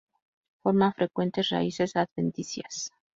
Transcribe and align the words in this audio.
Forma 0.63 0.91
frecuentes 0.93 1.49
raíces 1.49 1.91
adventicias. 2.03 2.89